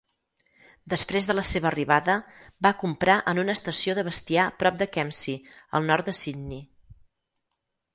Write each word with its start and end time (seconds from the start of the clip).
Després 0.93 1.27
de 1.31 1.35
la 1.35 1.43
seva 1.49 1.69
arribada, 1.71 2.15
va 2.69 2.73
comprar 2.85 3.19
en 3.35 3.43
una 3.45 3.57
estació 3.61 3.99
de 4.01 4.09
bestiar 4.11 4.49
prop 4.65 4.83
de 4.83 4.93
Kempsey, 4.99 5.41
al 5.81 5.91
nord 5.93 6.13
de 6.13 6.21
Sydney. 6.25 6.69